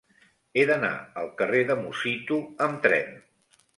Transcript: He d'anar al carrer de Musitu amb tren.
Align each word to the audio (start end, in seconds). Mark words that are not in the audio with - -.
He 0.57 0.61
d'anar 0.69 0.89
al 1.23 1.29
carrer 1.41 1.61
de 1.73 1.75
Musitu 1.83 2.39
amb 2.69 2.81
tren. 2.87 3.13